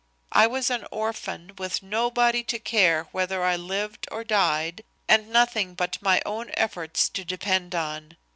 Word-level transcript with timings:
I 0.31 0.47
was 0.47 0.71
an 0.71 0.87
orphan, 0.89 1.53
with 1.59 1.83
nobody 1.83 2.41
to 2.45 2.57
care 2.57 3.03
whether 3.11 3.43
I 3.43 3.55
lived 3.55 4.07
or 4.11 4.23
died, 4.23 4.83
and 5.07 5.29
nothing 5.29 5.75
but 5.75 6.01
my 6.01 6.23
own 6.25 6.49
efforts 6.55 7.07
to 7.09 7.23
depend 7.23 7.75
on. 7.75 8.17